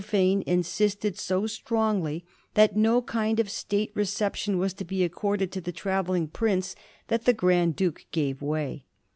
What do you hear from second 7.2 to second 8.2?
the Grand Duke